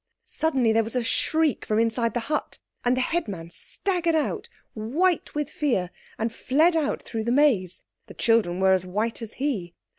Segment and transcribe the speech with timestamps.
[0.25, 5.35] Suddenly there was a shriek from inside the hut, and the headman staggered out white
[5.35, 7.83] with fear and fled out through the maze.
[8.07, 9.75] The children were as white as he.